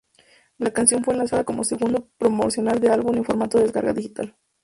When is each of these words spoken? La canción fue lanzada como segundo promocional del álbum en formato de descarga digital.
La 0.57 0.71
canción 0.73 1.03
fue 1.03 1.13
lanzada 1.15 1.43
como 1.43 1.63
segundo 1.63 2.09
promocional 2.17 2.79
del 2.79 2.89
álbum 2.93 3.17
en 3.17 3.23
formato 3.23 3.59
de 3.59 3.65
descarga 3.65 3.93
digital. 3.93 4.35